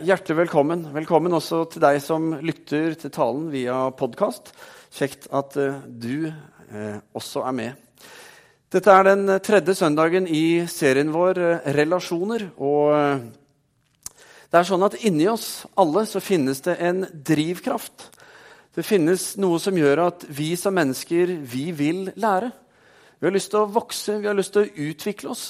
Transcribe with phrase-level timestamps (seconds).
[0.00, 0.86] Hjertelig velkommen.
[0.94, 4.48] Velkommen også til deg som lytter til talen via podkast.
[4.96, 8.06] Kjekt at uh, du uh, også er med.
[8.72, 12.46] Dette er den tredje søndagen i serien vår uh, Relasjoner.
[12.56, 12.96] Og
[14.48, 18.08] det er sånn at inni oss alle så finnes det en drivkraft.
[18.72, 22.48] Det finnes noe som gjør at vi som mennesker, vi vil lære.
[23.20, 25.48] Vi har lyst til å vokse, vi har lyst til å utvikle oss.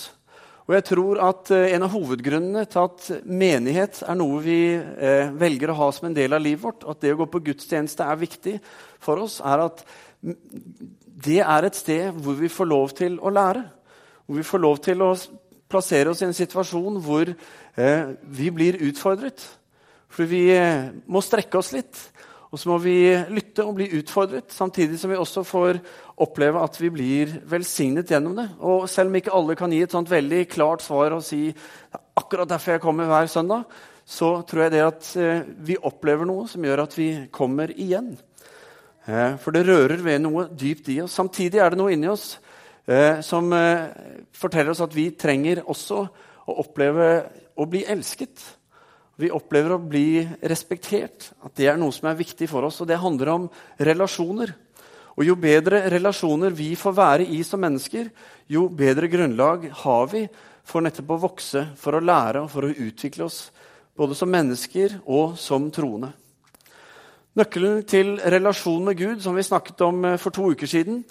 [0.68, 5.32] Og jeg tror at eh, En av hovedgrunnene til at menighet er noe vi eh,
[5.34, 8.06] velger å ha som en del av livet vårt, at det å gå på gudstjeneste
[8.06, 8.56] er viktig
[9.02, 9.84] for oss, er at
[10.20, 13.64] det er et sted hvor vi får lov til å lære.
[14.26, 15.14] Hvor vi får lov til å
[15.70, 19.42] plassere oss i en situasjon hvor eh, vi blir utfordret.
[20.10, 22.00] For vi eh, må strekke oss litt.
[22.50, 22.96] Og så må vi
[23.30, 25.78] lytte og bli utfordret, samtidig som vi også får
[26.20, 28.46] oppleve at vi blir velsignet gjennom det.
[28.60, 31.48] Og selv om ikke alle kan gi et sånt veldig klart svar og si
[32.20, 33.64] akkurat derfor jeg kommer hver søndag,
[34.04, 38.12] så tror jeg det at eh, vi opplever noe som gjør at vi kommer igjen.
[39.06, 41.16] Eh, for det rører ved noe dypt i oss.
[41.16, 42.32] Samtidig er det noe inni oss
[42.90, 43.52] eh, som
[44.36, 46.00] forteller oss at vi trenger også
[46.50, 47.12] å oppleve
[47.60, 48.42] å bli elsket
[49.20, 52.80] vi opplever å bli respektert, at det er noe som er viktig for oss.
[52.80, 54.54] Og det handler om relasjoner.
[55.18, 58.10] Og jo bedre relasjoner vi får være i som mennesker,
[58.50, 60.24] jo bedre grunnlag har vi
[60.66, 63.48] for nettopp å vokse, for å lære og for å utvikle oss,
[63.96, 66.12] både som mennesker og som troende.
[67.36, 71.04] Nøkkelen til relasjon med Gud, som vi snakket om eh, for to uker siden,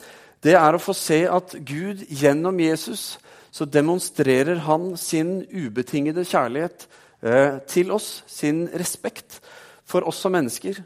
[0.43, 3.17] det er å få se at Gud gjennom Jesus
[3.51, 6.87] så demonstrerer han sin ubetingede kjærlighet
[7.19, 9.41] Eh, til oss, sin respekt
[9.83, 10.77] for oss som mennesker.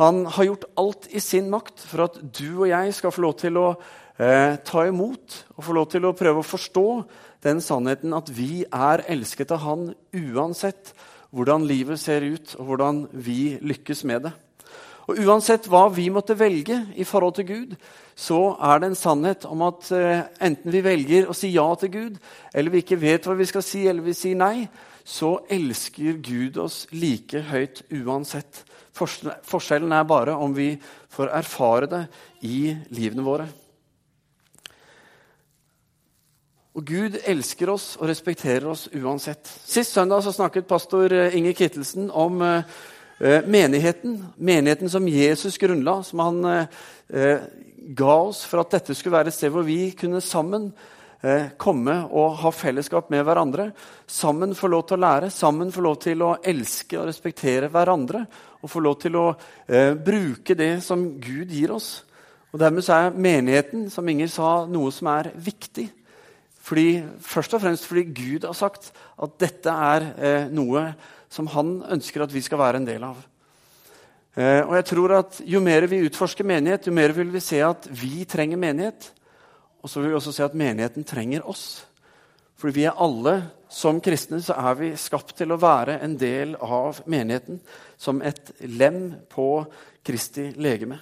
[0.00, 3.34] Han har gjort alt i sin makt for at du og jeg skal få lov
[3.42, 6.86] til å eh, ta imot og få lov til å prøve å forstå
[7.44, 10.94] den sannheten at vi er elsket av Han uansett
[11.32, 14.32] hvordan livet ser ut, og hvordan vi lykkes med det.
[15.10, 17.72] Og Uansett hva vi måtte velge i forhold til Gud,
[18.14, 21.90] så er det en sannhet om at eh, enten vi velger å si ja til
[21.90, 22.18] Gud,
[22.54, 24.68] eller vi ikke vet hva vi skal si, eller vi sier nei,
[25.04, 28.62] så elsker Gud oss like høyt uansett.
[28.94, 30.74] Forskjellen er bare om vi
[31.12, 32.02] får erfare det
[32.46, 33.48] i livene våre.
[36.72, 39.44] Og Gud elsker oss og respekterer oss uansett.
[39.44, 42.62] Sist søndag så snakket pastor eh, Inger Kittelsen om uh,
[43.44, 44.16] menigheten.
[44.36, 46.66] Menigheten som Jesus grunnla, som han
[47.92, 50.70] ga oss for at dette skulle være et sted hvor vi kunne sammen
[51.22, 53.68] Eh, komme og ha fellesskap med hverandre.
[54.10, 58.24] Sammen få lov til å lære, sammen få lov til å elske og respektere hverandre.
[58.62, 59.28] Og få lov til å
[59.68, 62.00] eh, bruke det som Gud gir oss.
[62.50, 65.86] Og Dermed så er menigheten som Inger sa, noe som er viktig.
[66.62, 68.90] Fordi, først og fremst fordi Gud har sagt
[69.22, 70.88] at dette er eh, noe
[71.32, 73.22] som han ønsker at vi skal være en del av.
[74.34, 77.62] Eh, og jeg tror at Jo mer vi utforsker menighet, jo mer vil vi se
[77.62, 79.12] at vi trenger menighet.
[79.82, 81.84] Og så vil vi også se at menigheten trenger oss.
[82.58, 83.34] Fordi vi er alle,
[83.72, 87.58] som kristne, så er vi skapt til å være en del av menigheten.
[87.98, 89.64] Som et lem på
[90.06, 91.00] Kristi legeme.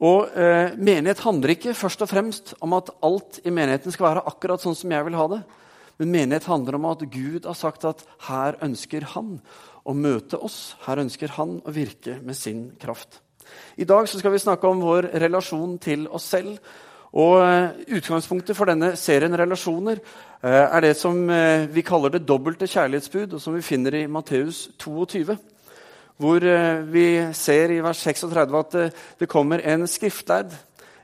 [0.00, 4.26] Og eh, Menighet handler ikke først og fremst om at alt i menigheten skal være
[4.28, 5.40] akkurat sånn som jeg vil ha det.
[6.00, 9.34] Men menighet handler om at Gud har sagt at her ønsker han
[9.84, 10.74] å møte oss.
[10.86, 13.20] Her ønsker han å virke med sin kraft.
[13.76, 16.58] I dag skal vi snakke om vår relasjon til oss selv.
[17.18, 22.26] Og eh, Utgangspunktet for denne serien relasjoner eh, er det som eh, vi kaller det
[22.26, 25.36] dobbelte kjærlighetsbud, og som vi finner i Matteus 22.
[26.20, 26.44] Hvor
[26.92, 28.74] vi ser i vers 36 at
[29.16, 30.52] det kommer en skriftlærd,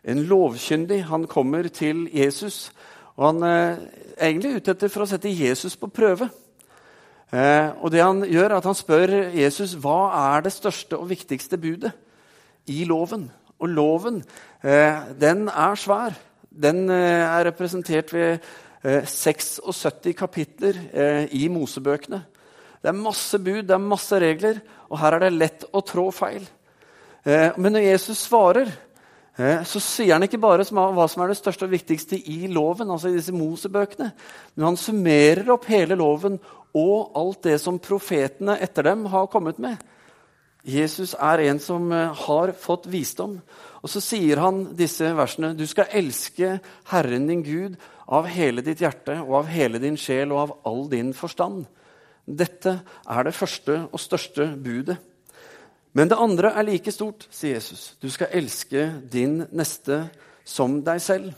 [0.05, 1.07] en lovkyndig.
[1.09, 2.71] Han kommer til Jesus.
[3.17, 3.78] Og han er
[4.21, 6.28] egentlig ute etter for å sette Jesus på prøve.
[7.33, 11.57] Og det Han gjør er at han spør Jesus hva er det største og viktigste
[11.57, 11.97] budet
[12.72, 13.27] i loven.
[13.59, 14.22] Og loven,
[14.62, 16.16] eh, den er svær.
[16.50, 18.38] Den eh, er representert ved
[18.84, 19.60] 76
[20.06, 20.77] eh, kapitler
[21.32, 22.22] i Mosebøkene.
[22.83, 24.60] Det er masse bud, det er masse regler,
[24.91, 26.45] og her er det lett å trå feil.
[27.24, 28.69] Men når Jesus svarer,
[29.66, 33.10] så sier han ikke bare hva som er det største og viktigste i loven, altså
[33.10, 34.12] i disse Mosebøkene,
[34.54, 36.39] men han summerer opp hele loven
[36.78, 39.83] og alt det som profetene etter dem har kommet med.
[40.66, 43.39] Jesus er en som eh, har fått visdom.
[43.83, 46.57] Og så sier han disse versene.: Du skal elske
[46.91, 47.77] Herren din Gud
[48.07, 51.65] av hele ditt hjerte og av hele din sjel og av all din forstand.
[52.27, 54.98] Dette er det første og største budet.
[55.97, 57.95] Men det andre er like stort, sier Jesus.
[58.03, 60.03] Du skal elske din neste
[60.45, 61.30] som deg selv.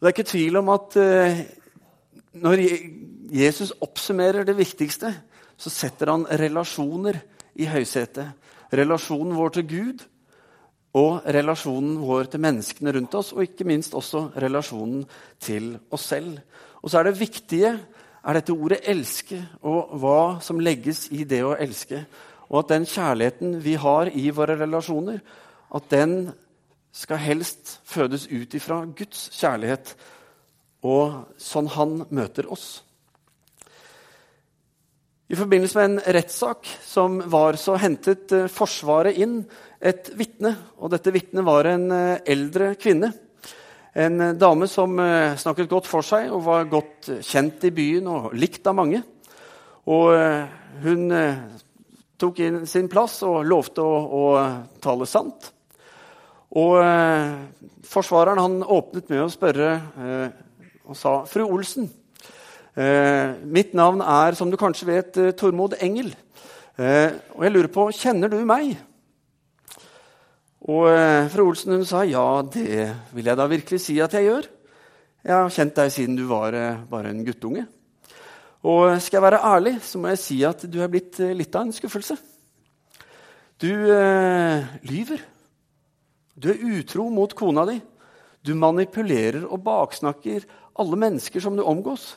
[0.00, 1.42] Det er ikke tvil om at eh,
[2.40, 2.62] når
[3.34, 5.12] Jesus oppsummerer det viktigste,
[5.60, 7.18] så setter han relasjoner
[7.60, 8.32] i høysetet.
[8.72, 10.04] Relasjonen vår til Gud
[10.98, 15.04] og relasjonen vår til menneskene rundt oss, og ikke minst også relasjonen
[15.42, 16.40] til oss selv.
[16.82, 17.74] Og så er det viktige
[18.20, 22.04] er dette ordet 'elske', og hva som legges i det å elske.
[22.50, 25.20] Og at den kjærligheten vi har i våre relasjoner,
[25.74, 26.32] at den
[26.92, 29.94] skal helst fødes ut ifra Guds kjærlighet,
[30.82, 32.82] og sånn han møter oss.
[35.30, 39.44] I forbindelse med en rettssak som var, så hentet eh, Forsvaret inn
[39.78, 40.50] et vitne.
[40.82, 43.12] Og dette vitnet var en eh, eldre kvinne.
[43.94, 44.98] En eh, dame som
[45.38, 49.04] snakket godt for seg og var godt kjent i byen og likt av mange.
[49.90, 50.10] Og
[50.82, 51.06] hun
[52.20, 54.24] tok inn sin plass og lovte å, å
[54.82, 55.48] tale sant.
[56.58, 56.76] Og
[57.86, 59.72] forsvareren han åpnet med å spørre
[60.84, 61.88] og sa 'Fru Olsen'.
[62.80, 66.14] Eh, mitt navn er, som du kanskje vet, eh, Tormod Engel.
[66.78, 68.78] Eh, og jeg lurer på kjenner du meg?
[70.64, 74.30] Og eh, fru Olsen hun sa ja, det vil jeg da virkelig si at jeg
[74.30, 74.48] gjør.
[75.26, 77.66] Jeg har kjent deg siden du var eh, bare en guttunge.
[78.64, 81.52] Og skal jeg være ærlig, så må jeg si at du er blitt eh, litt
[81.52, 82.16] av en skuffelse.
[83.60, 83.68] Du
[84.88, 85.20] lyver.
[86.32, 87.76] Du er utro mot kona di.
[88.40, 90.48] Du manipulerer og baksnakker
[90.80, 92.14] alle mennesker som du omgås.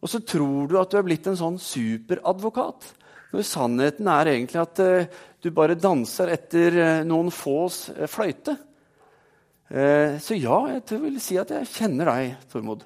[0.00, 2.88] Og så tror du at du er blitt en sånn superadvokat.
[3.30, 8.56] Når sannheten er egentlig at uh, du bare danser etter uh, noen fås uh, fløyte.
[9.70, 12.80] så ja, jeg vil si at jeg kjenner deg, Tormod.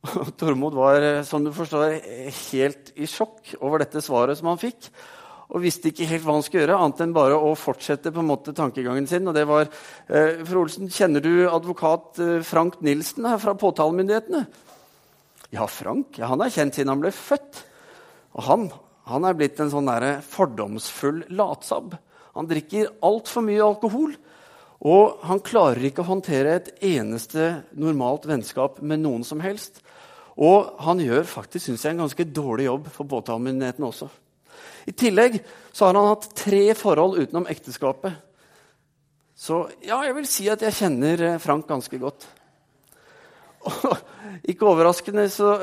[0.40, 1.98] Tormod var som du forstår,
[2.46, 4.88] helt i sjokk over dette svaret som han fikk.
[5.52, 8.30] Og visste ikke helt hva han skulle gjøre, annet enn bare å fortsette på en
[8.30, 9.28] måte tankegangen sin.
[9.28, 9.68] Og det var,
[10.08, 12.16] Fru Olsen, Kjenner du advokat
[12.48, 14.46] Frank Nilsen her fra påtalemyndighetene?
[15.52, 17.60] Ja, Frank ja, han er kjent siden han ble født.
[18.32, 18.66] Og han,
[19.08, 21.96] han er blitt en sånn der fordomsfull latsabb.
[22.32, 24.14] Han drikker altfor mye alkohol.
[24.82, 29.78] Og han klarer ikke å håndtere et eneste normalt vennskap med noen som helst.
[30.40, 34.08] Og han gjør faktisk synes jeg, en ganske dårlig jobb for påtalemyndigheten også.
[34.88, 35.38] I tillegg
[35.70, 38.16] så har han hatt tre forhold utenom ekteskapet.
[39.36, 42.26] Så ja, jeg vil si at jeg kjenner Frank ganske godt.
[43.68, 43.96] Og
[44.50, 45.54] ikke overraskende så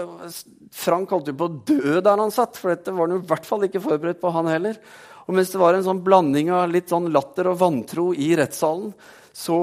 [0.75, 3.47] Frank holdt jo på å dø der han satt, for dette var han i hvert
[3.47, 4.77] fall ikke forberedt på, han heller.
[5.25, 8.93] Og mens det var en sånn blanding av litt sånn latter og vantro i rettssalen,
[9.33, 9.57] så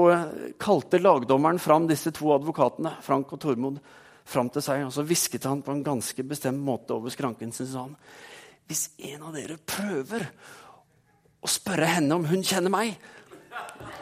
[0.59, 3.81] kalte lagdommeren fram disse to advokatene, Frank og Tormod,
[4.27, 4.85] fram til seg.
[4.87, 7.97] Og så hvisket han på en ganske bestemt måte over skranken sin sa han,
[8.67, 10.25] Hvis en av dere prøver
[11.39, 12.97] å spørre henne om hun kjenner meg,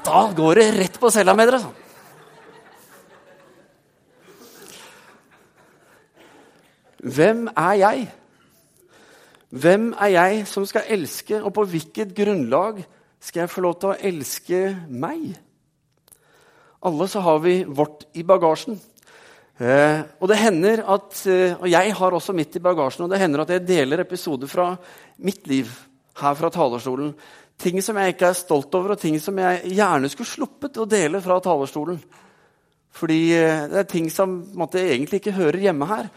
[0.05, 1.61] da går det rett på cella med dere.
[1.65, 1.84] sånn.
[7.05, 8.05] Hvem er jeg?
[9.53, 12.81] Hvem er jeg som skal elske, og på hvilket grunnlag
[13.21, 15.27] skal jeg få lov til å elske meg?
[16.85, 18.79] Alle så har vi vårt i bagasjen.
[19.61, 23.21] Eh, og det hender at, eh, og jeg har også mitt i bagasjen, og det
[23.21, 24.73] hender at jeg deler episoder fra
[25.21, 25.69] mitt liv
[26.19, 27.13] her fra talerstolen.
[27.57, 30.89] Ting som jeg ikke er stolt over, og ting som jeg gjerne skulle sluppet å
[30.89, 32.01] dele fra talerstolen.
[32.91, 36.09] Fordi eh, det er ting som måtte, egentlig ikke hører hjemme her.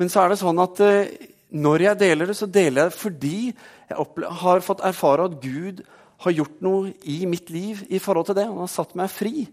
[0.00, 3.00] Men så er det sånn at eh, når jeg deler det, så deler jeg det
[3.00, 3.38] fordi
[3.92, 5.82] jeg har fått erfare at Gud
[6.24, 8.46] har gjort noe i mitt liv i forhold til det.
[8.48, 9.44] Han har satt meg fri.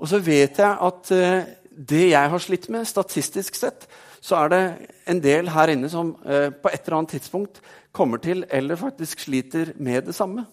[0.00, 3.88] Og så vet jeg at eh, det jeg har slitt med, statistisk sett,
[4.20, 4.62] så er det
[5.08, 7.60] en del her inne som eh, på et eller annet tidspunkt
[7.96, 10.44] kommer til eller faktisk sliter med det samme.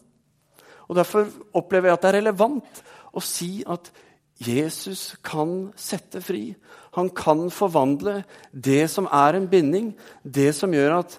[0.88, 3.92] Og Derfor opplever jeg at det er relevant å si at
[4.38, 6.52] Jesus kan sette fri.
[6.98, 9.92] Han kan forvandle det som er en binding,
[10.24, 11.18] det som gjør at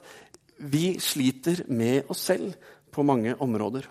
[0.59, 2.55] vi sliter med oss selv
[2.95, 3.87] på mange områder.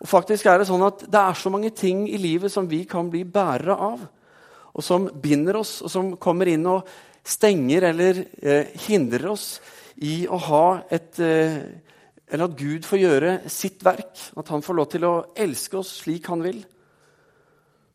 [0.00, 2.84] Og faktisk er Det sånn at det er så mange ting i livet som vi
[2.84, 4.00] kan bli bærere av,
[4.74, 6.88] og som binder oss, og som kommer inn og
[7.24, 9.60] stenger eller eh, hindrer oss
[10.02, 11.80] i å ha et eh,
[12.24, 14.16] Eller at Gud får gjøre sitt verk.
[14.36, 16.62] At han får lov til å elske oss slik han vil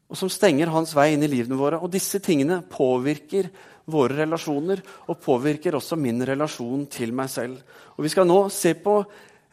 [0.10, 1.78] og som stenger hans vei inn i livene våre.
[1.78, 3.52] Og disse tingene påvirker
[3.90, 7.60] våre relasjoner og påvirker også min relasjon til meg selv.
[7.98, 8.96] Og Vi skal nå se på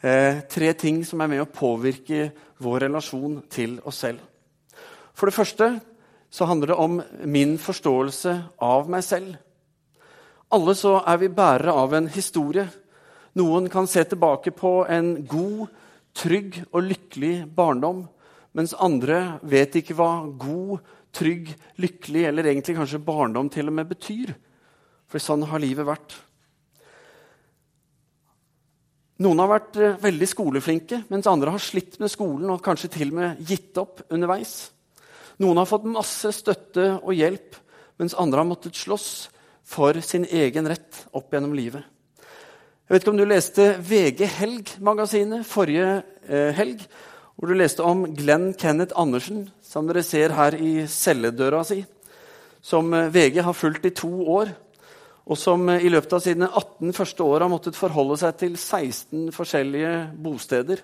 [0.01, 2.31] eh, tre ting som er med å påvirke
[2.65, 4.23] vår relasjon til oss selv.
[5.13, 5.69] For det første
[6.33, 6.97] så handler det om
[7.29, 8.33] min forståelse
[8.65, 9.37] av meg selv.
[10.53, 12.65] Alle så er vi bærere av en historie.
[13.37, 15.67] Noen kan se tilbake på en god,
[16.17, 18.07] trygg og lykkelig barndom
[18.57, 20.79] mens andre vet ikke hva god,
[21.15, 24.33] trygg, lykkelig eller egentlig kanskje barndom til og med betyr.
[25.07, 26.15] For sånn har livet vært.
[29.23, 33.13] Noen har vært eh, veldig skoleflinke, mens andre har slitt med skolen og kanskje til
[33.13, 34.67] og med gitt opp underveis.
[35.41, 37.57] Noen har fått masse støtte og hjelp,
[37.97, 39.09] mens andre har måttet slåss
[39.67, 41.81] for sin egen rett opp gjennom livet.
[42.87, 45.89] Jeg vet ikke om du leste VG Helg-magasinet forrige
[46.29, 46.85] eh, helg,
[47.37, 51.83] hvor du leste om Glenn Kenneth Andersen, som dere ser her i celledøra si,
[52.65, 54.55] som eh, VG har fulgt i to år
[55.27, 59.33] og som i løpet av sine 18 første år har måttet forholde seg til 16
[59.35, 59.91] forskjellige
[60.23, 60.79] bosteder.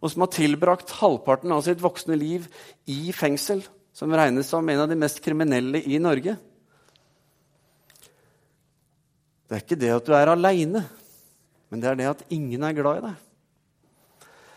[0.00, 2.48] Og som har tilbrakt halvparten av sitt voksne liv
[2.88, 3.60] i fengsel,
[3.92, 6.38] som regnes som en av de mest kriminelle i Norge.
[9.44, 10.86] Det er ikke det at du er aleine,
[11.68, 13.20] men det er det at ingen er glad i deg.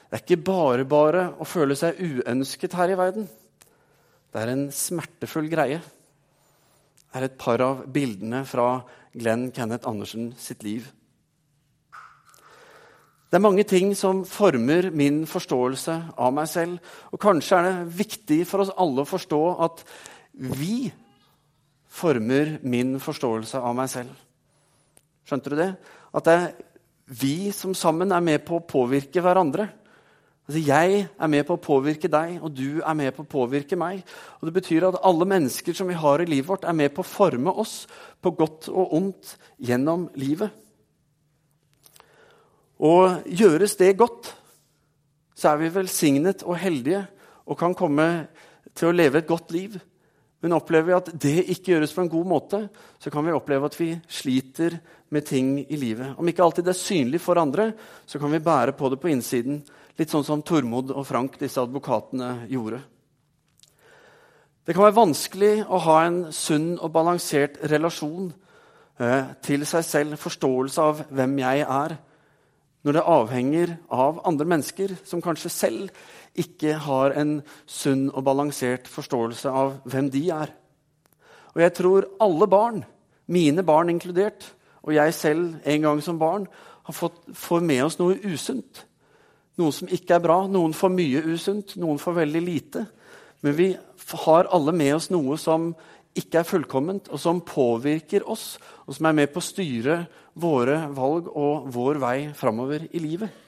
[0.09, 3.25] Det er ikke bare bare å føle seg uønsket her i verden.
[4.31, 8.83] Det er en smertefull greie Det er et par av bildene fra
[9.15, 10.89] Glenn Kenneth Andersen sitt liv.
[13.31, 16.77] Det er mange ting som former min forståelse av meg selv.
[17.15, 19.81] Og kanskje er det viktig for oss alle å forstå at
[20.35, 20.91] vi
[21.95, 24.11] former min forståelse av meg selv.
[25.25, 25.71] Skjønte du det?
[26.15, 26.53] At det er
[27.15, 29.69] vi som sammen er med på å påvirke hverandre.
[30.45, 33.77] Altså, jeg er med på å påvirke deg, og du er med på å påvirke
[33.79, 34.03] meg.
[34.39, 37.01] Og Det betyr at alle mennesker som vi har i livet vårt, er med på
[37.01, 37.87] å forme oss
[38.21, 40.53] på godt og ondt gjennom livet.
[42.77, 44.35] Og gjøres det godt,
[45.35, 47.01] så er vi velsignet og heldige
[47.45, 48.27] og kan komme
[48.75, 49.79] til å leve et godt liv.
[50.43, 52.59] Men opplever vi at det ikke gjøres på en god måte,
[53.01, 54.77] så kan vi oppleve at vi sliter
[55.09, 56.13] med ting i livet.
[56.19, 57.71] Om ikke alltid det er synlig for andre,
[58.05, 59.63] så kan vi bære på det på innsiden
[59.95, 62.81] Litt sånn som Tormod og Frank, disse advokatene, gjorde.
[64.65, 68.31] Det kan være vanskelig å ha en sunn og balansert relasjon
[68.99, 71.95] eh, til seg selv, forståelse av hvem jeg er,
[72.85, 76.01] når det avhenger av andre mennesker som kanskje selv
[76.35, 77.37] ikke har en
[77.69, 80.51] sunn og balansert forståelse av hvem de er.
[81.55, 82.81] Og jeg tror alle barn,
[83.31, 84.49] mine barn inkludert,
[84.83, 86.49] og jeg selv en gang som barn,
[86.85, 88.83] har fått, får med oss noe usunt
[89.59, 90.37] noe som ikke er bra.
[90.51, 92.85] Noen får mye usunt, noen får veldig lite.
[93.45, 93.69] Men vi
[94.25, 95.71] har alle med oss noe som
[96.15, 98.55] ikke er fullkomment, og som påvirker oss,
[98.87, 99.97] og som er med på å styre
[100.39, 103.41] våre valg og vår vei framover i livet.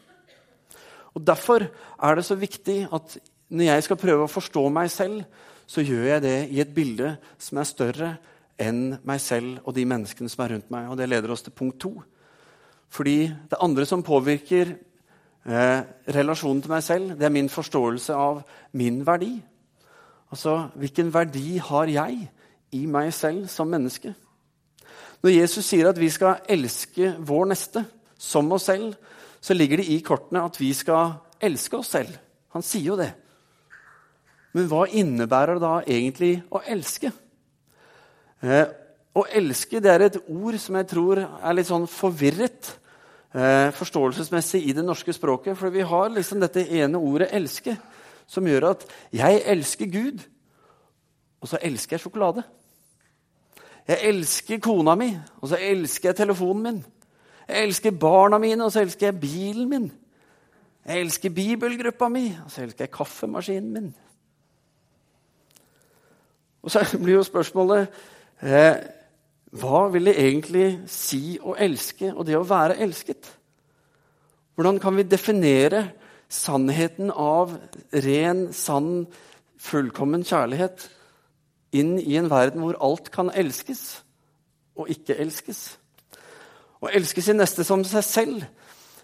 [1.15, 5.23] Og Derfor er det så viktig at når jeg skal prøve å forstå meg selv,
[5.67, 8.11] så gjør jeg det i et bilde som er større
[8.59, 10.91] enn meg selv og de menneskene som er rundt meg.
[10.91, 11.93] Og Det leder oss til punkt to.
[12.89, 14.75] Fordi det andre som påvirker
[15.47, 18.41] Eh, relasjonen til meg selv det er min forståelse av
[18.75, 19.31] min verdi.
[20.31, 22.25] Altså, hvilken verdi har jeg
[22.75, 24.11] i meg selv som menneske?
[25.23, 27.85] Når Jesus sier at vi skal elske vår neste
[28.19, 28.91] som oss selv,
[29.39, 32.11] så ligger det i kortene at vi skal elske oss selv.
[32.51, 33.13] Han sier jo det.
[34.51, 37.13] Men hva innebærer det da egentlig å elske?
[38.43, 38.67] Eh,
[39.15, 42.73] å elske det er et ord som jeg tror er litt sånn forvirret
[43.77, 45.57] forståelsesmessig i det norske språket.
[45.57, 47.77] For vi har liksom dette ene ordet 'elske',
[48.27, 50.19] som gjør at jeg elsker Gud,
[51.41, 52.43] og så elsker jeg sjokolade.
[53.87, 56.85] Jeg elsker kona mi, og så elsker jeg telefonen min.
[57.47, 59.91] Jeg elsker barna mine, og så elsker jeg bilen min.
[60.85, 63.95] Jeg elsker bibelgruppa mi, og så elsker jeg kaffemaskinen min.
[66.61, 67.87] Og så blir jo spørsmålet
[68.41, 68.75] eh,
[69.55, 73.29] hva vil det egentlig si å elske og det å være elsket?
[74.57, 75.85] Hvordan kan vi definere
[76.27, 77.53] sannheten av
[77.93, 79.05] ren, sann,
[79.57, 80.89] fullkommen kjærlighet
[81.77, 84.01] inn i en verden hvor alt kan elskes
[84.75, 85.77] og ikke elskes?
[86.83, 88.47] Å elske sin neste som seg selv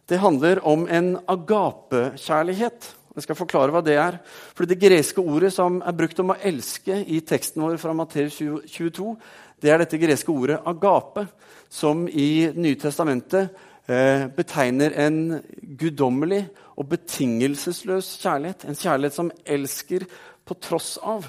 [0.09, 2.89] det handler om en agapekjærlighet.
[3.15, 4.17] Jeg skal forklare hva det er.
[4.57, 8.35] For Det greske ordet som er brukt om å elske i teksten vår fra Matteus
[8.41, 9.15] 22,
[9.63, 11.27] det er dette greske ordet 'agape',
[11.71, 13.53] som i Nytestamentet
[13.87, 15.41] eh, betegner en
[15.79, 16.43] guddommelig
[16.77, 18.65] og betingelsesløs kjærlighet.
[18.67, 20.05] En kjærlighet som elsker
[20.45, 21.25] på tross av.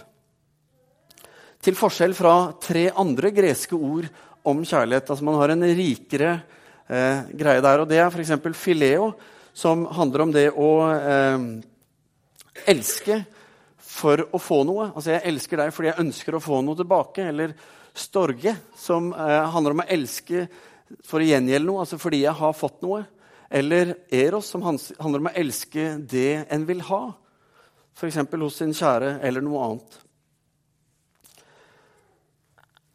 [1.62, 4.10] Til forskjell fra tre andre greske ord
[4.44, 5.10] om kjærlighet.
[5.10, 6.32] Altså Man har en rikere
[6.88, 7.80] eh, greie der.
[7.80, 8.34] og Det er f.eks.
[8.58, 9.12] fileo,
[9.54, 11.46] som handler om det å eh,
[12.66, 13.22] elske
[13.78, 14.90] for å få noe.
[14.92, 17.30] Altså Jeg elsker deg fordi jeg ønsker å få noe tilbake.
[17.30, 17.54] Eller
[17.94, 20.48] storge, som eh, handler om å elske
[21.06, 23.04] for å gjengjelde noe, altså fordi jeg har fått noe.
[23.54, 27.02] Eller eros, som handler om å elske det en vil ha.
[27.94, 28.18] F.eks.
[28.18, 30.00] hos sin kjære eller noe annet.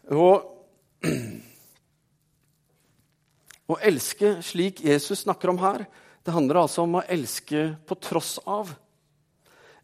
[0.10, 0.36] Og
[3.72, 5.86] å elske slik Jesus snakker om her,
[6.26, 8.74] det handler altså om å elske på tross av.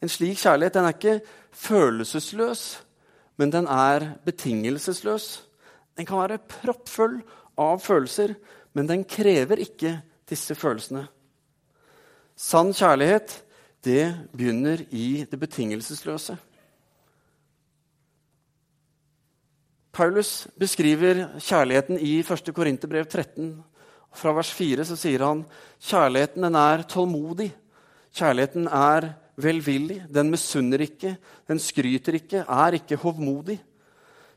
[0.04, 1.20] En slik kjærlighet den er ikke
[1.56, 2.66] følelsesløs,
[3.38, 5.44] men den er betingelsesløs.
[5.98, 7.20] Den kan være proppfull
[7.60, 8.36] av følelser,
[8.76, 9.98] men den krever ikke
[10.30, 11.06] disse følelsene.
[12.36, 13.42] Sann kjærlighet,
[13.86, 16.36] det begynner i det betingelsesløse.
[19.96, 22.50] Paulus beskriver kjærligheten i 1.
[22.56, 23.54] Korinterbrev 13.
[24.16, 25.46] Fra vers 4 så sier han
[25.80, 27.54] kjærligheten den er tålmodig.
[28.16, 30.02] Kjærligheten er velvillig.
[30.12, 31.16] Den misunner ikke,
[31.48, 33.60] den skryter ikke, er ikke hovmodig.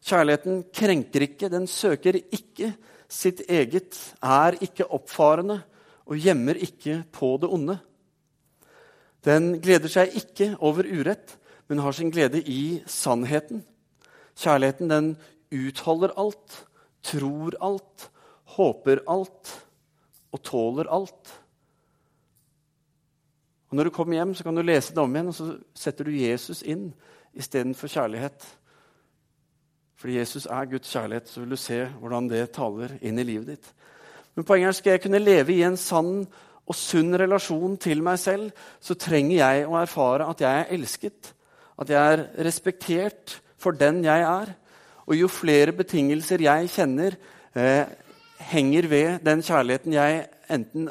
[0.04, 2.72] Kjærligheten krenker ikke, den søker ikke
[3.08, 5.60] sitt eget, er ikke oppfarende
[6.08, 7.78] og gjemmer ikke på det onde.
[9.24, 11.34] Den gleder seg ikke over urett,
[11.68, 13.64] men har sin glede i sannheten.
[14.38, 15.10] Kjærligheten den
[15.52, 16.62] utholder alt,
[17.02, 18.08] tror alt,
[18.56, 19.52] håper alt
[20.32, 21.34] og tåler alt.
[23.68, 26.08] Og Når du kommer hjem, så kan du lese det om igjen, og så setter
[26.08, 26.92] du Jesus inn
[27.36, 28.46] istedenfor kjærlighet.
[29.98, 33.52] Fordi Jesus er Guds kjærlighet, så vil du se hvordan det taler inn i livet
[33.52, 33.72] ditt.
[34.36, 36.22] Men poenget er skal jeg kunne leve i en sann
[36.68, 41.32] og sunn relasjon til meg selv, så trenger jeg å erfare at jeg er elsket,
[41.78, 44.52] at jeg er respektert for den jeg er.
[45.08, 47.16] Og jo flere betingelser jeg kjenner,
[47.56, 47.84] eh,
[48.52, 50.90] henger ved den kjærligheten jeg enten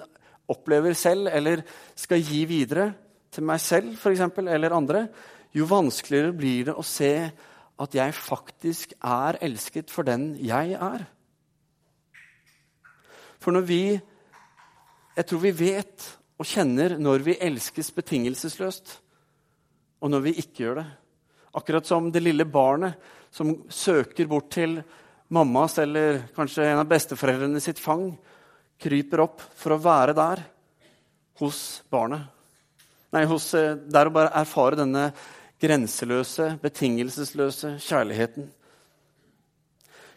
[0.51, 1.63] opplever selv eller
[1.95, 2.91] skal gi videre
[3.33, 5.07] til meg selv for eksempel, eller andre,
[5.55, 7.11] jo vanskeligere blir det å se
[7.77, 11.07] at jeg faktisk er elsket for den jeg er.
[13.39, 13.81] For når vi
[15.17, 16.03] Jeg tror vi vet
[16.37, 18.91] og kjenner når vi elskes betingelsesløst,
[19.97, 20.85] og når vi ikke gjør det.
[21.57, 22.93] Akkurat som det lille barnet
[23.33, 24.77] som søker bort til
[25.33, 28.11] mammas eller kanskje en av besteforeldrene sitt fang,
[28.81, 30.43] kryper opp for å være der
[31.41, 32.27] hos barnet.
[33.13, 35.11] Nei, hos, eh, der å bare erfare denne
[35.61, 38.49] grenseløse, betingelsesløse kjærligheten.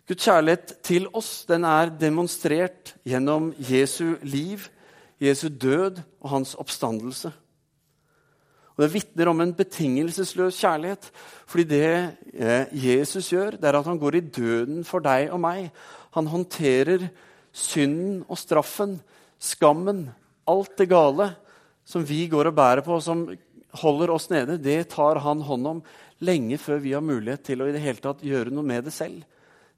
[0.09, 4.69] Guds kjærlighet til oss den er demonstrert gjennom Jesu liv,
[5.21, 7.33] Jesu død og hans oppstandelse.
[8.81, 11.11] Og Det vitner om en betingelsesløs kjærlighet.
[11.47, 15.41] Fordi det eh, Jesus gjør, det er at han går i døden for deg og
[15.41, 15.71] meg.
[16.17, 17.11] Han håndterer
[17.53, 18.99] synden og straffen,
[19.41, 20.09] skammen,
[20.51, 21.31] alt det gale
[21.87, 23.27] som vi går og bærer på, som
[23.83, 24.59] holder oss nede.
[24.63, 25.83] Det tar han hånd om
[26.25, 28.95] lenge før vi har mulighet til å i det hele tatt gjøre noe med det
[28.95, 29.23] selv.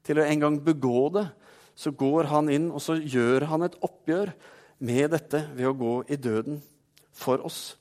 [0.03, 1.27] Til å en gang begå det.
[1.73, 4.29] Så går han inn og så gjør han et oppgjør
[4.85, 6.59] med dette ved å gå i døden
[7.13, 7.73] for oss.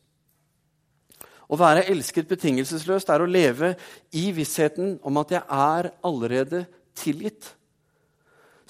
[1.53, 3.75] Å være elsket betingelsesløst er å leve
[4.17, 6.63] i vissheten om at jeg er allerede
[6.97, 7.51] tilgitt.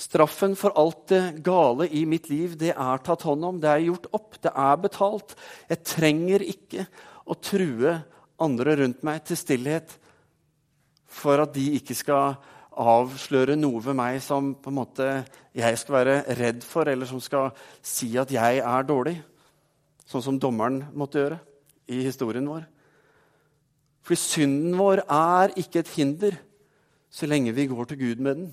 [0.02, 3.84] Straffen for alt det gale i mitt liv, det er tatt hånd om, det er
[3.86, 5.34] gjort opp, det er betalt.
[5.70, 6.86] Jeg trenger ikke
[7.30, 7.94] å true
[8.42, 9.94] andre rundt meg til stillhet
[11.12, 12.34] for at de ikke skal
[12.72, 15.08] avsløre noe ved meg som på en måte
[15.54, 17.52] jeg skal være redd for, eller som skal
[17.84, 19.18] si at jeg er dårlig.
[20.08, 21.38] Sånn som dommeren måtte gjøre
[21.92, 22.64] i historien vår.
[24.02, 26.40] For synden vår er ikke et hinder
[27.12, 28.50] så lenge vi går til Gud med den.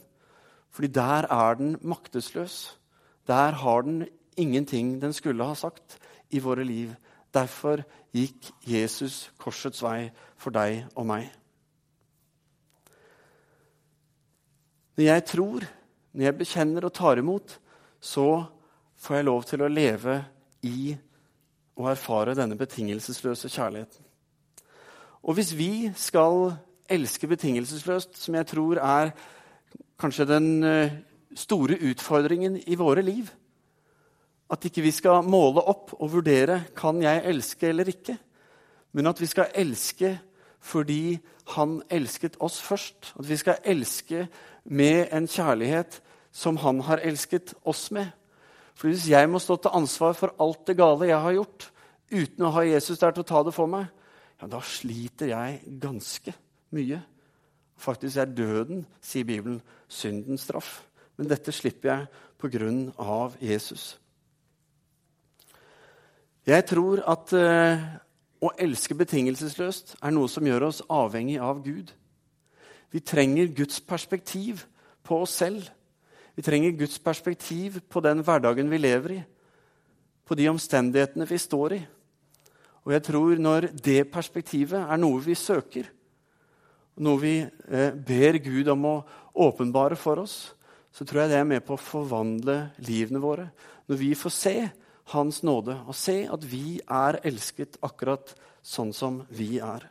[0.71, 2.79] Fordi der er den maktesløs.
[3.27, 6.93] Der har den ingenting den skulle ha sagt i våre liv.
[7.33, 11.29] Derfor gikk Jesus korsets vei for deg og meg.
[14.97, 15.65] Når jeg tror,
[16.13, 17.59] når jeg bekjenner og tar imot,
[18.01, 18.43] så
[18.99, 20.17] får jeg lov til å leve
[20.67, 20.95] i
[21.79, 24.03] og erfare denne betingelsesløse kjærligheten.
[25.23, 26.51] Og hvis vi skal
[26.89, 29.11] elske betingelsesløst, som jeg tror er
[29.99, 30.95] kanskje den eh,
[31.35, 33.29] store utfordringen i våre liv
[34.49, 38.15] At ikke vi skal måle opp og vurdere kan jeg elske eller ikke,
[38.97, 40.15] men at vi skal elske
[40.59, 41.19] fordi
[41.53, 43.13] han elsket oss først.
[43.19, 44.25] At vi skal elske
[44.65, 45.99] med en kjærlighet
[46.31, 48.09] som han har elsket oss med.
[48.73, 51.69] For Hvis jeg må stå til ansvar for alt det gale jeg har gjort,
[52.11, 53.85] uten å ha Jesus der til å ta det for meg,
[54.39, 56.33] ja, da sliter jeg ganske
[56.75, 57.01] mye.
[57.79, 60.81] Faktisk er døden, sier Bibelen, syndens straff.
[61.17, 63.93] Men dette slipper jeg på grunn av Jesus.
[66.47, 67.81] Jeg tror at uh,
[68.39, 71.91] å elske betingelsesløst er noe som gjør oss avhengig av Gud.
[72.89, 74.63] Vi trenger Guds perspektiv
[75.05, 75.67] på oss selv.
[76.35, 79.21] Vi trenger Guds perspektiv på den hverdagen vi lever i,
[80.25, 81.81] på de omstendighetene vi står i.
[82.87, 85.89] Og jeg tror når det perspektivet er noe vi søker,
[86.99, 88.95] noe vi eh, ber Gud om å
[89.39, 90.37] åpenbare for oss,
[90.91, 93.49] så tror jeg det er med på å forvandle livene våre.
[93.89, 94.55] Når vi får se
[95.09, 99.87] Hans nåde og se at vi er elsket akkurat sånn som vi er.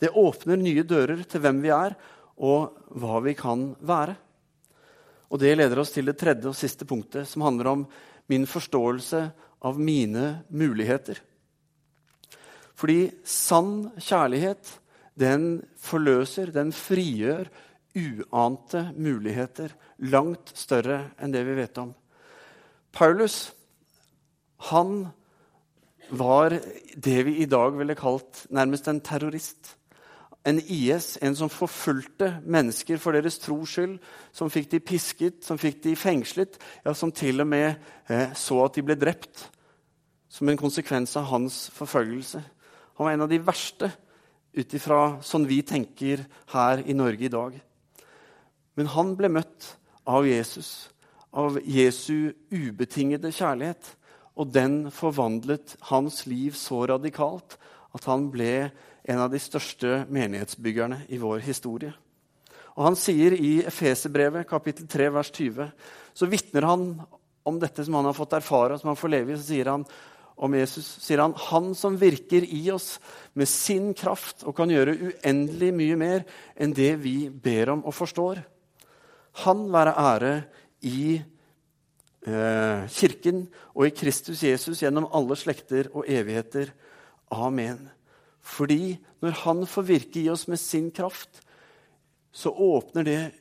[0.00, 1.96] Det åpner nye dører til hvem vi er,
[2.36, 4.16] og hva vi kan være.
[5.32, 7.86] Og Det leder oss til det tredje og siste punktet, som handler om
[8.28, 9.22] min forståelse
[9.66, 11.20] av mine muligheter.
[12.76, 14.68] Fordi sann kjærlighet,
[15.16, 17.48] den forløser, den frigjør
[17.96, 19.72] uante muligheter.
[20.12, 21.94] Langt større enn det vi vet om.
[22.92, 23.52] Paulus,
[24.70, 25.08] han
[26.10, 26.54] var
[26.96, 29.74] det vi i dag ville kalt nærmest en terrorist.
[30.46, 33.96] En IS, en som forfulgte mennesker for deres tros skyld.
[34.32, 37.72] Som fikk de pisket, som fikk de fengslet, ja, som til og med
[38.08, 39.48] eh, så at de ble drept
[40.28, 42.42] som en konsekvens av hans forfølgelse.
[42.96, 43.90] Han var en av de verste
[44.56, 47.56] ut ifra sånn vi tenker her i Norge i dag.
[48.76, 49.74] Men han ble møtt
[50.08, 50.88] av Jesus,
[51.36, 53.92] av Jesu ubetingede kjærlighet.
[54.36, 57.56] Og den forvandlet hans liv så radikalt
[57.96, 58.68] at han ble
[59.06, 61.94] en av de største menighetsbyggerne i vår historie.
[62.76, 65.70] Og Han sier i Efeserbrevet kapittel 3, vers 20,
[66.12, 66.90] så vitner han
[67.46, 69.38] om dette som han har fått erfare, og som han får leve i.
[69.38, 69.86] Så sier han
[70.36, 72.98] om Jesus sier han, 'Han som virker i oss
[73.34, 76.24] med sin kraft og kan gjøre uendelig mye mer
[76.56, 78.44] enn det vi ber om og forstår.'
[79.44, 80.44] Han være ære
[80.82, 81.20] i
[82.26, 86.72] eh, Kirken og i Kristus Jesus gjennom alle slekter og evigheter.
[87.30, 87.90] Amen.
[88.40, 91.42] Fordi når Han får virke i oss med sin kraft,
[92.32, 93.32] så åpner det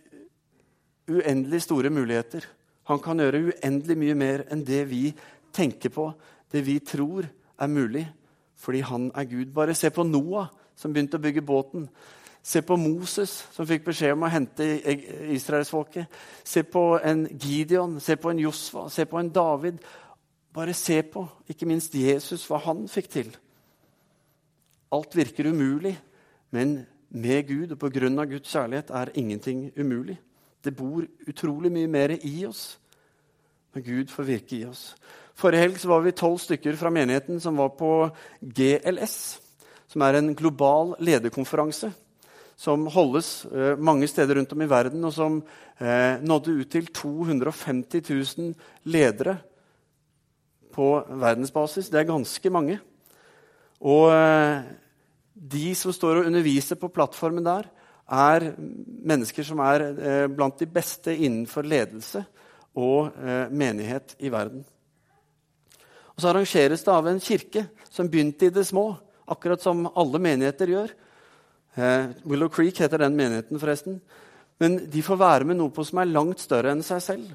[1.08, 2.46] uendelig store muligheter.
[2.90, 5.10] Han kan gjøre uendelig mye mer enn det vi
[5.56, 6.10] tenker på,
[6.56, 7.28] det vi tror
[7.60, 8.06] er mulig,
[8.56, 9.52] fordi han er Gud.
[9.54, 11.90] Bare se på Noah, som begynte å bygge båten.
[12.46, 14.66] Se på Moses, som fikk beskjed om å hente
[15.34, 16.12] israelsfolket.
[16.46, 19.80] Se på en Gideon, se på en Josfa, se på en David.
[20.56, 23.34] Bare se på, ikke minst Jesus, hva han fikk til.
[24.96, 25.96] Alt virker umulig,
[26.56, 30.20] men med Gud og på grunn av Guds kjærlighet er ingenting umulig.
[30.64, 32.76] Det bor utrolig mye mer i oss
[33.76, 34.94] når Gud får virke i oss.
[35.36, 37.92] Forrige helg var vi tolv stykker fra menigheten som var på
[38.40, 39.18] GLS,
[39.92, 41.92] som er en global lederkonferanse
[42.56, 45.42] som holdes eh, mange steder rundt om i verden, og som
[45.78, 48.04] eh, nådde ut til 250
[48.40, 48.54] 000
[48.88, 49.38] ledere
[50.76, 50.88] på
[51.20, 51.92] verdensbasis.
[51.92, 52.80] Det er ganske mange.
[53.84, 54.64] Og eh,
[55.36, 57.68] de som står og underviser på plattformen der,
[58.06, 62.22] er mennesker som er blant de beste innenfor ledelse
[62.76, 64.66] og eh, menighet i verden.
[66.16, 68.94] Og så arrangeres det av en kirke som begynte i det små,
[69.28, 70.94] akkurat som alle menigheter gjør.
[71.76, 74.00] Eh, Willow Creek heter den menigheten, forresten.
[74.60, 77.34] Men de får være med noe på som er langt større enn seg selv.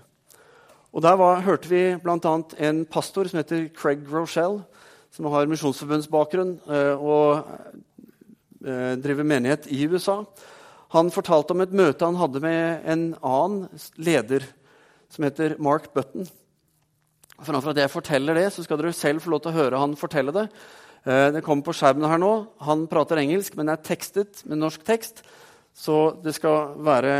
[0.90, 2.36] Og Der var, hørte vi bl.a.
[2.58, 4.64] en pastor som heter Craig Rochelle,
[5.12, 7.44] som har misjonsforbundsbakgrunn eh, og
[8.64, 10.22] eh, driver menighet i USA.
[10.96, 14.46] Han fortalte om et møte han hadde med en annen leder
[15.10, 16.28] som heter Mark Button.
[17.40, 19.96] Framfor at jeg forteller det, så skal dere selv få lov til å høre han
[19.98, 20.48] fortelle det.
[21.06, 22.32] Eh, det kommer på skjermen her nå.
[22.66, 25.24] Han prater engelsk, men er tekstet med norsk tekst.
[25.74, 27.14] Så det skal være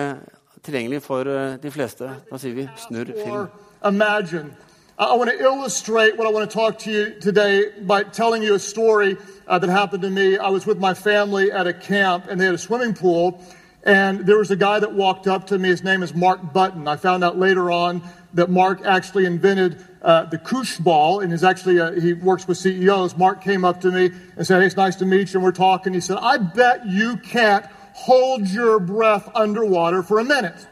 [0.63, 2.11] tilgjengelig for eh, de fleste.
[2.31, 3.49] Da sier vi 'snurr film'.
[3.85, 4.57] Imagine.
[4.99, 8.55] I want to illustrate what I want to talk to you today by telling you
[8.55, 9.17] a story
[9.49, 10.37] uh, that happened to me.
[10.37, 13.41] I was with my family at a camp, and they had a swimming pool.
[13.83, 15.69] And there was a guy that walked up to me.
[15.69, 16.87] His name is Mark Button.
[16.87, 18.03] I found out later on
[18.35, 22.59] that Mark actually invented uh, the Koosh ball, and is actually a, he works with
[22.59, 23.17] CEOs.
[23.17, 25.53] Mark came up to me and said, "Hey, it's nice to meet you." And we're
[25.53, 25.93] talking.
[25.93, 30.67] He said, "I bet you can't hold your breath underwater for a minute."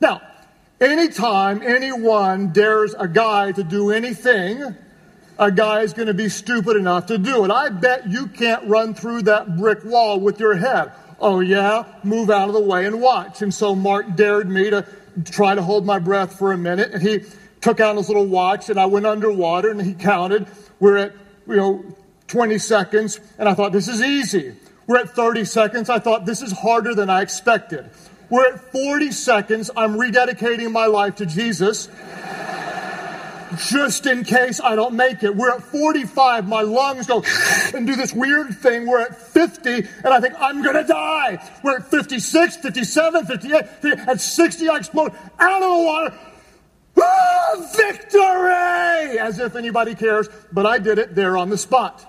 [0.00, 0.20] Now,
[0.80, 4.76] anytime anyone dares a guy to do anything,
[5.38, 7.50] a guy is going to be stupid enough to do it.
[7.50, 10.92] I bet you can't run through that brick wall with your head.
[11.20, 11.84] Oh, yeah?
[12.04, 13.42] Move out of the way and watch.
[13.42, 14.86] And so Mark dared me to
[15.24, 16.92] try to hold my breath for a minute.
[16.92, 17.22] And he
[17.60, 20.46] took out his little watch and I went underwater and he counted.
[20.78, 21.12] We're at,
[21.46, 21.84] you know,
[22.28, 23.18] 20 seconds.
[23.38, 24.54] And I thought, this is easy.
[24.86, 25.90] We're at 30 seconds.
[25.90, 27.90] I thought, this is harder than I expected.
[28.30, 29.70] We're at 40 seconds.
[29.76, 31.88] I'm rededicating my life to Jesus
[33.56, 35.34] just in case I don't make it.
[35.34, 37.22] We're at 45, my lungs go
[37.74, 38.86] and do this weird thing.
[38.86, 41.38] We're at 50, and I think I'm gonna die.
[41.62, 46.18] We're at 56, 57, 58, 58 at 60, I explode out of the water.
[47.00, 49.18] Ah, victory!
[49.18, 52.04] As if anybody cares, but I did it there on the spot.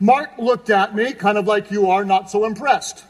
[0.00, 3.04] Mark looked at me, kind of like you are, not so impressed.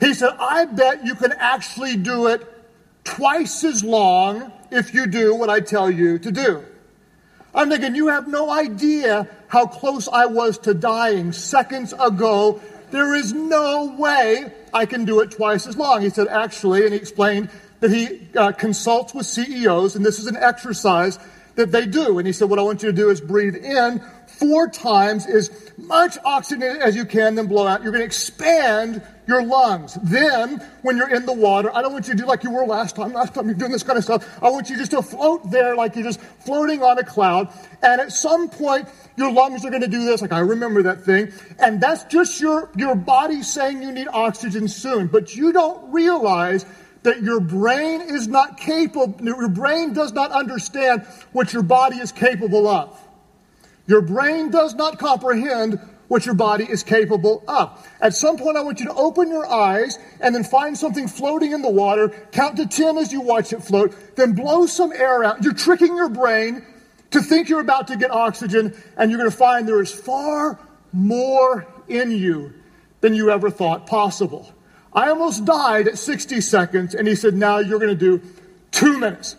[0.00, 2.46] He said, I bet you can actually do it
[3.04, 6.64] twice as long if you do what I tell you to do.
[7.54, 12.60] I'm thinking, you have no idea how close I was to dying seconds ago.
[12.90, 16.02] There is no way I can do it twice as long.
[16.02, 20.26] He said, actually, and he explained that he uh, consults with CEOs, and this is
[20.26, 21.18] an exercise
[21.54, 22.18] that they do.
[22.18, 24.02] And he said, what I want you to do is breathe in
[24.38, 27.82] four times as much oxygen as you can, then blow out.
[27.82, 29.94] You're going to expand your lungs.
[30.02, 32.66] Then, when you're in the water, I don't want you to do like you were
[32.66, 33.12] last time.
[33.12, 34.42] Last time you're doing this kind of stuff.
[34.42, 37.48] I want you just to float there like you're just floating on a cloud.
[37.82, 40.20] And at some point, your lungs are going to do this.
[40.20, 41.32] Like I remember that thing.
[41.58, 45.06] And that's just your, your body saying you need oxygen soon.
[45.06, 46.66] But you don't realize
[47.04, 52.10] that your brain is not capable, your brain does not understand what your body is
[52.12, 52.98] capable of.
[53.86, 57.86] Your brain does not comprehend what your body is capable of.
[58.00, 61.52] At some point, I want you to open your eyes and then find something floating
[61.52, 62.08] in the water.
[62.32, 63.94] Count to 10 as you watch it float.
[64.16, 65.42] Then blow some air out.
[65.42, 66.64] You're tricking your brain
[67.10, 70.58] to think you're about to get oxygen, and you're going to find there is far
[70.92, 72.52] more in you
[73.00, 74.52] than you ever thought possible.
[74.92, 78.22] I almost died at 60 seconds, and he said, Now you're going to do
[78.70, 79.36] two minutes.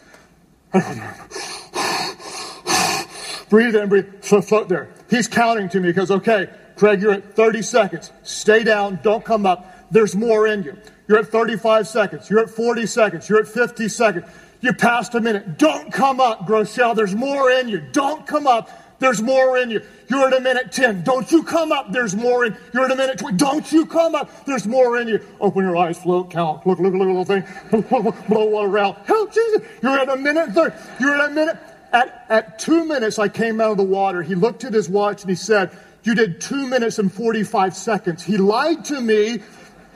[3.49, 4.89] Breathe in, breathe, float there.
[5.09, 8.11] He's counting to me because, okay, Craig, you're at 30 seconds.
[8.23, 9.91] Stay down, don't come up.
[9.91, 10.77] There's more in you.
[11.07, 12.29] You're at 35 seconds.
[12.29, 13.29] You're at 40 seconds.
[13.29, 14.25] You're at 50 seconds.
[14.61, 15.57] You passed a minute.
[15.57, 16.95] Don't come up, Groeschel.
[16.95, 17.81] There's more in you.
[17.91, 18.69] Don't come up.
[18.97, 19.81] There's more in you.
[20.09, 21.03] You're at a minute 10.
[21.03, 21.91] Don't you come up.
[21.91, 22.57] There's more in.
[22.73, 23.37] You're at a minute 20.
[23.37, 24.45] Don't you come up.
[24.45, 25.19] There's more in you.
[25.39, 26.65] Open your eyes, float, count.
[26.65, 27.43] Look, look, look, little thing.
[28.27, 29.05] Blow water out.
[29.05, 29.61] Help Jesus.
[29.83, 30.75] You're at a minute 30.
[30.99, 31.57] You're at a minute.
[31.95, 34.21] At, at two minutes, I came out of the water.
[34.21, 35.71] He looked at his watch and he said,
[36.03, 38.21] You did two minutes and 45 seconds.
[38.21, 39.41] He lied to me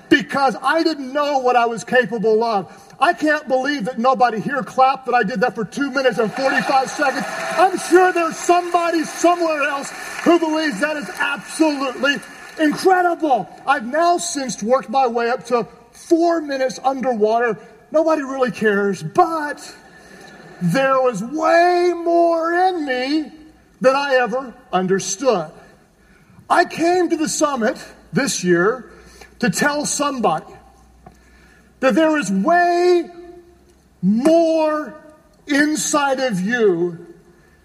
[0.07, 2.95] because I didn't know what I was capable of.
[3.01, 6.31] I can't believe that nobody here clapped that I did that for two minutes and
[6.31, 7.25] 45 seconds.
[7.27, 9.91] I'm sure there's somebody somewhere else
[10.23, 12.15] who believes that is absolutely
[12.61, 13.49] incredible.
[13.67, 17.57] I've now since worked my way up to four minutes underwater.
[17.91, 19.75] Nobody really cares, but
[20.61, 23.31] there was way more in me
[23.81, 25.51] than I ever understood.
[26.49, 28.91] I came to the summit this year
[29.39, 30.53] to tell somebody
[31.79, 33.09] that there is way
[34.01, 34.95] more
[35.47, 37.15] inside of you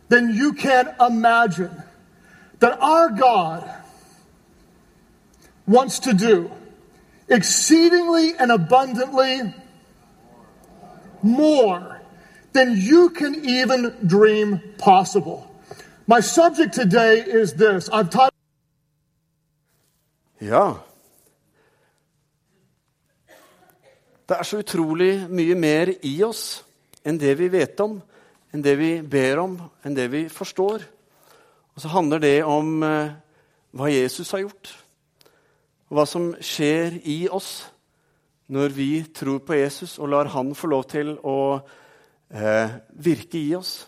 [0.08, 1.82] than you can imagine.
[2.60, 3.68] That our God
[5.66, 6.50] wants to do
[7.28, 9.54] exceedingly and abundantly
[11.22, 11.93] more
[12.54, 15.50] than you can even dream possible.
[16.06, 17.88] My subject today is this.
[17.90, 18.32] I've taught.
[20.40, 20.74] Ja.
[24.28, 26.62] Det er så utrolig mye mer i oss
[27.04, 27.98] enn det vi vet om,
[28.54, 30.84] enn det vi ber om, enn det vi forstår.
[31.74, 33.12] Og så handler det om eh,
[33.74, 34.70] hva Jesus har gjort,
[35.90, 37.66] og hva som skjer i oss
[38.48, 41.36] når vi tror på Jesus og lar han få lov til å
[42.34, 43.84] eh, virke i oss.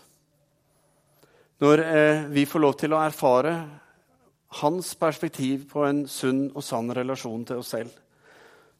[1.61, 3.53] Når eh, vi får lov til å erfare
[4.61, 7.91] hans perspektiv på en sunn og sann relasjon til oss selv.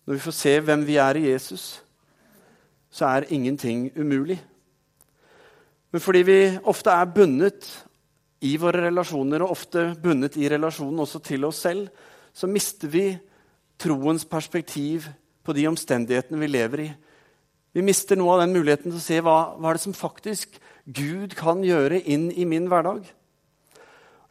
[0.08, 1.66] Når vi får se hvem vi er i Jesus,
[2.90, 4.40] så er ingenting umulig.
[5.92, 7.68] Men fordi vi ofte er bundet
[8.46, 11.90] i våre relasjoner, og ofte bundet i relasjonen også til oss selv,
[12.34, 13.10] så mister vi
[13.82, 15.08] troens perspektiv
[15.44, 16.90] på de omstendighetene vi lever i.
[17.78, 20.56] Vi mister noe av den muligheten til å se hva, hva er det som faktisk
[20.90, 23.04] Gud kan gjøre inn i min hverdag.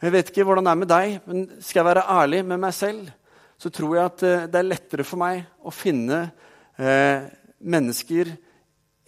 [0.02, 2.74] Jeg vet ikke hvordan det er med deg, men skal jeg være ærlig med meg
[2.74, 3.12] selv,
[3.54, 6.18] så tror jeg at eh, det er lettere for meg å finne
[6.74, 7.28] eh,
[7.62, 8.34] mennesker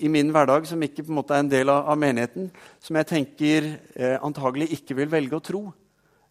[0.06, 2.46] i min hverdag som ikke på en måte er en del av, av menigheten,
[2.78, 5.66] som jeg tenker eh, antagelig ikke vil velge å tro,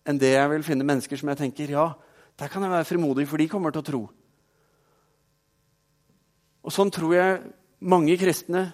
[0.08, 1.90] enn det jeg vil finne mennesker som jeg tenker ja,
[2.40, 4.04] der kan jeg være frimodig, for de kommer til å tro.
[6.64, 7.40] Og sånn tror jeg
[7.80, 8.68] mange kristne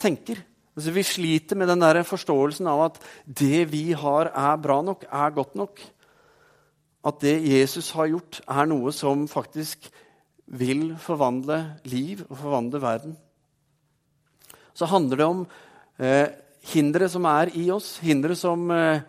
[0.00, 0.40] tenker.
[0.74, 5.06] Altså, vi sliter med den der forståelsen av at det vi har, er bra nok,
[5.10, 5.82] er godt nok.
[7.04, 9.90] At det Jesus har gjort, er noe som faktisk
[10.46, 13.14] vil forvandle liv og forvandle verden.
[14.74, 15.44] Så handler det om
[16.02, 16.26] eh,
[16.72, 19.04] hindre som er i oss, hindre som eh,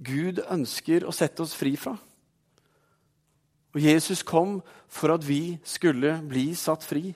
[0.00, 1.96] Gud ønsker å sette oss fri fra.
[3.74, 4.58] Og Jesus kom
[4.90, 7.10] for at vi skulle bli satt fri.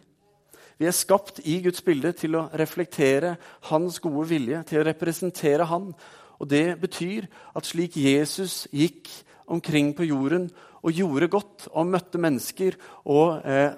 [0.78, 3.36] Vi er skapt i Guds bilde til å reflektere
[3.70, 5.92] hans gode vilje, til å representere han.
[6.40, 9.10] Og Det betyr at slik Jesus gikk
[9.46, 10.48] omkring på jorden
[10.82, 13.76] og gjorde godt og møtte mennesker og eh,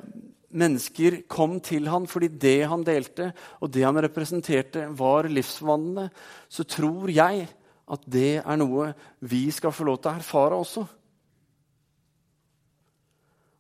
[0.57, 6.09] mennesker kom til han fordi det han delte, og det han representerte, var livsforvandlende,
[6.49, 7.47] så tror jeg
[7.87, 10.87] at det er noe vi skal få lov til å erfare også.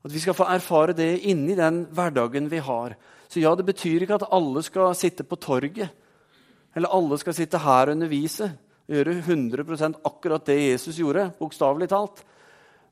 [0.06, 2.94] At vi skal få erfare det inni den hverdagen vi har.
[3.28, 5.90] Så ja, det betyr ikke at alle skal sitte på torget,
[6.76, 8.52] eller alle skal sitte her og undervise
[8.86, 12.22] og gjøre 100 akkurat det Jesus gjorde, bokstavelig talt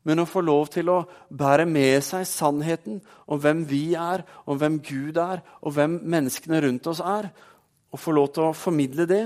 [0.04, 0.98] men å få lov til å
[1.32, 6.60] bære med seg sannheten om hvem vi er, om hvem Gud er, og hvem menneskene
[6.64, 7.30] rundt oss er,
[7.88, 9.24] og få lov til å formidle det,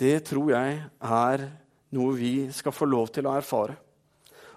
[0.00, 1.46] det tror jeg er
[1.94, 3.76] noe vi skal få lov til å erfare.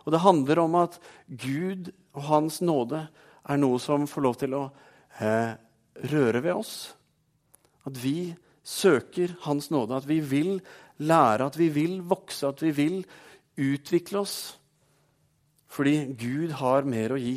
[0.05, 0.95] Og det handler om at
[1.27, 3.03] Gud og Hans nåde
[3.47, 4.63] er noe som får lov til å
[5.19, 5.51] eh,
[6.11, 6.75] røre ved oss.
[7.87, 8.35] At vi
[8.67, 10.61] søker Hans nåde, at vi vil
[10.97, 13.03] lære, at vi vil vokse, at vi vil
[13.57, 14.39] utvikle oss
[15.67, 17.35] fordi Gud har mer å gi.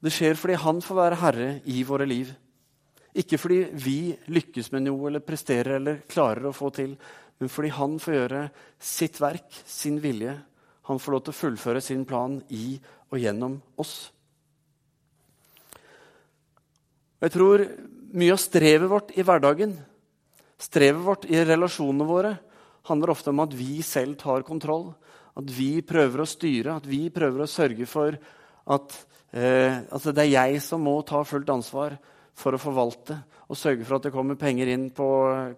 [0.00, 2.28] Det skjer fordi han får være herre i våre liv.
[3.16, 3.96] Ikke fordi vi
[4.30, 6.94] lykkes med noe eller presterer eller klarer å få til,
[7.40, 8.44] men fordi han får gjøre
[8.78, 10.36] sitt verk, sin vilje.
[10.88, 12.76] Han får lov til å fullføre sin plan i
[13.10, 14.12] og gjennom oss.
[17.20, 17.62] Jeg tror
[18.16, 19.74] mye av strevet vårt i hverdagen,
[20.60, 22.34] strevet vårt i relasjonene våre,
[22.88, 24.90] handler ofte om at vi selv tar kontroll.
[25.36, 28.16] At vi prøver å styre, at vi prøver å sørge for
[28.70, 28.96] at
[29.36, 31.94] eh, at det er jeg som må ta fullt ansvar
[32.40, 33.18] for å forvalte
[33.50, 35.06] og sørge for at det kommer penger inn på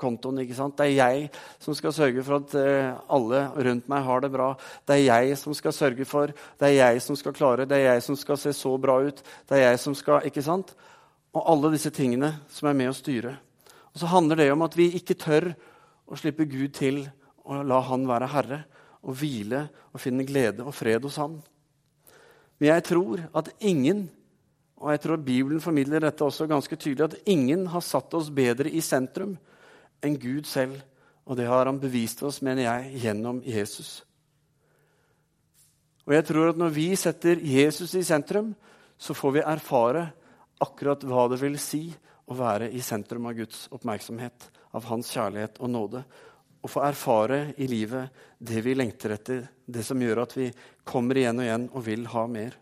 [0.01, 0.41] kontoen.
[0.43, 0.79] ikke sant?
[0.79, 1.27] Det er jeg
[1.61, 4.53] som skal sørge for at eh, alle rundt meg har det bra.
[4.89, 7.93] Det er jeg som skal sørge for, det er jeg som skal klare, det er
[7.93, 9.21] jeg som skal se så bra ut.
[9.49, 10.73] det er jeg som skal, ikke sant?
[11.33, 13.37] Og alle disse tingene som er med å styre.
[13.93, 15.51] Og så handler det om at vi ikke tør
[16.09, 17.05] å slippe Gud til
[17.43, 18.61] og la Han være herre
[19.03, 21.41] og hvile og finne glede og fred hos Han.
[22.61, 24.05] Men jeg tror at ingen,
[24.79, 28.71] og jeg tror Bibelen formidler dette også ganske tydelig, at ingen har satt oss bedre
[28.71, 29.35] i sentrum
[30.03, 30.79] enn Gud selv.
[31.27, 34.03] Og det har han bevist oss, mener jeg, gjennom Jesus.
[36.07, 38.53] Og jeg tror at når vi setter Jesus i sentrum,
[38.99, 40.09] så får vi erfare
[40.63, 41.89] akkurat hva det vil si
[42.31, 46.05] å være i sentrum av Guds oppmerksomhet, av hans kjærlighet og nåde
[46.63, 50.49] å få erfare i livet det vi lengter etter, det som gjør at vi
[50.87, 52.59] kommer igjen og igjen og vil ha mer.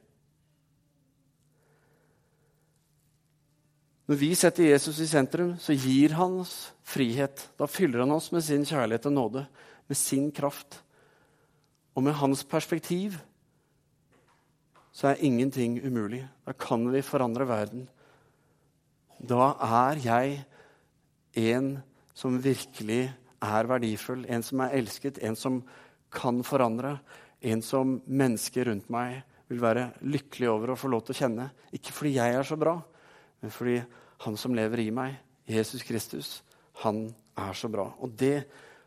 [4.10, 7.44] Når vi setter Jesus i sentrum, så gir han oss frihet.
[7.60, 9.44] Da fyller han oss med sin kjærlighet og nåde,
[9.86, 10.80] med sin kraft.
[11.94, 13.20] Og med hans perspektiv
[14.92, 16.24] så er ingenting umulig.
[16.46, 17.86] Da kan vi forandre verden.
[19.20, 20.40] Da er jeg
[21.38, 21.72] en
[22.14, 25.62] som virkelig er verdifull, en som er elsket, en som
[26.12, 26.98] kan forandre,
[27.40, 31.48] en som mennesker rundt meg vil være lykkelig over å få lov til å kjenne.
[31.74, 32.76] Ikke fordi jeg er så bra,
[33.40, 33.78] men fordi
[34.26, 35.16] han som lever i meg,
[35.48, 36.40] Jesus Kristus,
[36.84, 37.88] han er så bra.
[38.04, 38.44] Og det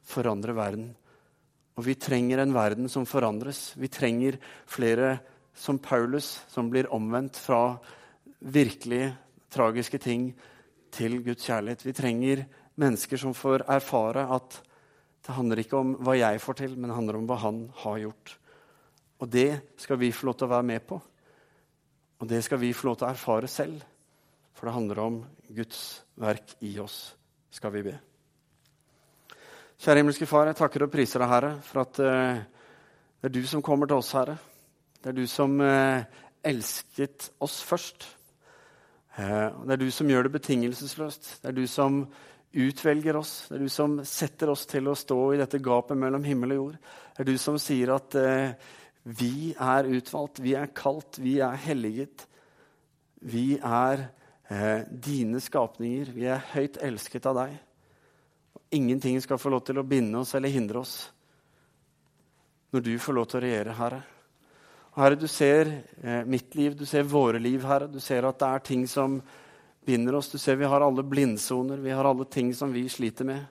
[0.08, 0.92] forandrer verden.
[1.74, 3.72] Og vi trenger en verden som forandres.
[3.80, 4.38] Vi trenger
[4.70, 5.18] flere
[5.54, 7.78] som Paulus, som blir omvendt fra
[8.40, 9.14] virkelig
[9.54, 10.32] tragiske ting
[10.94, 11.86] til Guds kjærlighet.
[11.86, 14.60] Vi trenger mennesker som får erfare at
[15.24, 18.00] det handler ikke om hva jeg får til, men det handler om hva han har
[18.02, 18.38] gjort.
[19.24, 21.00] Og det skal vi få lov til å være med på.
[22.20, 23.84] Og det skal vi få lov til å erfare selv.
[24.54, 25.22] For det handler om
[25.56, 27.14] Guds verk i oss,
[27.52, 27.96] skal vi be.
[29.84, 32.44] Kjære himmelske Far, jeg takker og priser deg, Herre, for at uh,
[33.20, 34.38] det er du som kommer til oss, Herre.
[35.04, 36.04] Det er du som uh,
[36.48, 38.06] elsket oss først.
[39.18, 41.34] Uh, det er du som gjør det betingelsesløst.
[41.44, 42.06] Det er du som
[42.54, 43.34] utvelger oss.
[43.50, 46.60] Det er du som setter oss til å stå i dette gapet mellom himmel og
[46.60, 46.78] jord.
[47.14, 48.54] Det er du som sier at eh,
[49.04, 52.28] vi er utvalgt, vi er kalt, vi er helliget.
[53.26, 54.06] Vi er
[54.50, 56.14] eh, dine skapninger.
[56.14, 57.58] Vi er høyt elsket av deg.
[58.78, 60.98] Ingenting skal få lov til å binde oss eller hindre oss
[62.74, 64.00] når du får lov til å regjere, Herre.
[64.94, 65.72] Herre, du ser
[66.04, 67.88] eh, mitt liv, du ser våre liv, Herre.
[67.90, 69.16] Du ser at det er ting som
[69.82, 70.30] binder oss.
[70.30, 73.42] Du ser vi har alle blindsoner, vi har alle ting som vi sliter med.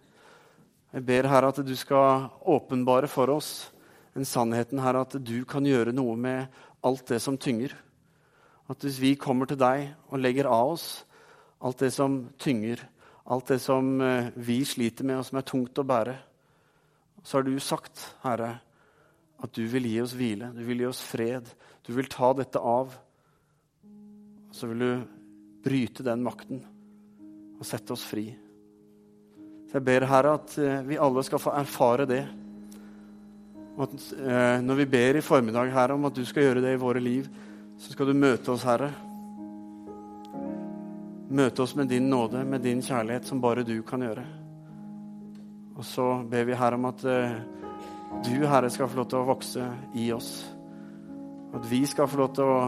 [0.93, 3.73] Jeg ber Herre at du skal åpenbare for oss
[4.15, 7.75] den sannheten her at du kan gjøre noe med alt det som tynger.
[8.71, 10.89] At hvis vi kommer til deg og legger av oss
[11.63, 12.87] alt det som tynger,
[13.27, 16.21] alt det som eh, vi sliter med, og som er tungt å bære,
[17.23, 18.61] så har du sagt, Herre,
[19.43, 21.49] at du vil gi oss hvile, du vil gi oss fred.
[21.83, 22.95] Du vil ta dette av.
[24.55, 24.93] Så vil du
[25.63, 26.63] bryte den makten
[27.59, 28.29] og sette oss fri.
[29.71, 32.23] Så jeg ber Herre at eh, vi alle skal få erfare det.
[33.79, 36.75] Og at, eh, når vi ber i formiddag Herre, om at du skal gjøre det
[36.75, 37.31] i våre liv,
[37.81, 38.91] så skal du møte oss, Herre.
[41.33, 44.27] Møte oss med din nåde, med din kjærlighet, som bare du kan gjøre.
[45.73, 47.41] Og så ber vi, Herre, om at eh,
[48.21, 50.33] du, Herre, skal få lov til å vokse i oss.
[51.53, 52.61] At vi skal få lov til å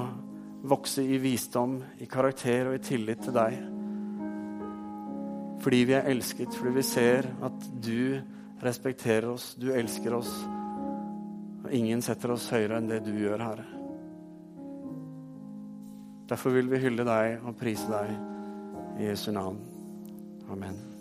[0.64, 3.58] vokse i visdom, i karakter og i tillit til deg.
[5.64, 8.20] Fordi vi er elsket, fordi vi ser at du
[8.64, 10.32] respekterer oss, du elsker oss.
[11.64, 13.68] Og ingen setter oss høyere enn det du gjør, Herre.
[16.28, 18.16] Derfor vil vi hylle deg og prise deg
[19.00, 19.60] i Jesu navn.
[20.52, 20.93] Amen.